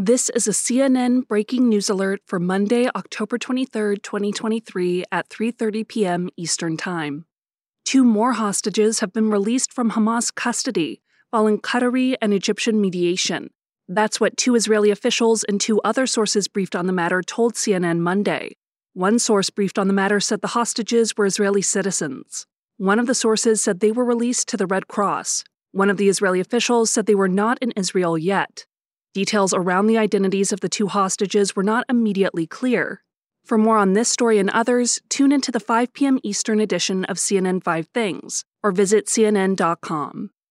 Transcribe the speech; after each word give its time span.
This 0.00 0.30
is 0.30 0.46
a 0.46 0.52
CNN 0.52 1.26
breaking 1.26 1.68
news 1.68 1.90
alert 1.90 2.20
for 2.24 2.38
Monday, 2.38 2.88
October 2.94 3.36
23, 3.36 3.96
2023 3.96 5.04
at 5.10 5.28
3:30 5.28 5.88
p.m. 5.88 6.28
Eastern 6.36 6.76
Time. 6.76 7.24
Two 7.84 8.04
more 8.04 8.34
hostages 8.34 9.00
have 9.00 9.12
been 9.12 9.28
released 9.28 9.72
from 9.72 9.90
Hamas 9.90 10.32
custody 10.32 11.02
following 11.32 11.58
Qatari 11.58 12.14
and 12.22 12.32
Egyptian 12.32 12.80
mediation. 12.80 13.50
That's 13.88 14.20
what 14.20 14.36
two 14.36 14.54
Israeli 14.54 14.92
officials 14.92 15.42
and 15.42 15.60
two 15.60 15.80
other 15.80 16.06
sources 16.06 16.46
briefed 16.46 16.76
on 16.76 16.86
the 16.86 16.92
matter 16.92 17.20
told 17.20 17.54
CNN 17.54 17.98
Monday. 17.98 18.52
One 18.92 19.18
source 19.18 19.50
briefed 19.50 19.80
on 19.80 19.88
the 19.88 20.00
matter 20.00 20.20
said 20.20 20.42
the 20.42 20.54
hostages 20.58 21.16
were 21.16 21.26
Israeli 21.26 21.62
citizens. 21.62 22.46
One 22.76 23.00
of 23.00 23.08
the 23.08 23.16
sources 23.16 23.64
said 23.64 23.80
they 23.80 23.90
were 23.90 24.04
released 24.04 24.46
to 24.50 24.56
the 24.56 24.68
Red 24.68 24.86
Cross. 24.86 25.42
One 25.72 25.90
of 25.90 25.96
the 25.96 26.08
Israeli 26.08 26.38
officials 26.38 26.92
said 26.92 27.06
they 27.06 27.16
were 27.16 27.26
not 27.26 27.58
in 27.60 27.72
Israel 27.72 28.16
yet. 28.16 28.64
Details 29.14 29.54
around 29.54 29.86
the 29.86 29.98
identities 29.98 30.52
of 30.52 30.60
the 30.60 30.68
two 30.68 30.88
hostages 30.88 31.56
were 31.56 31.62
not 31.62 31.84
immediately 31.88 32.46
clear. 32.46 33.02
For 33.44 33.56
more 33.56 33.78
on 33.78 33.94
this 33.94 34.10
story 34.10 34.38
and 34.38 34.50
others, 34.50 35.00
tune 35.08 35.32
into 35.32 35.50
the 35.50 35.60
5 35.60 35.92
p.m. 35.94 36.18
Eastern 36.22 36.60
edition 36.60 37.04
of 37.06 37.16
CNN 37.16 37.64
5 37.64 37.88
Things 37.94 38.44
or 38.62 38.72
visit 38.72 39.06
CNN.com. 39.06 40.30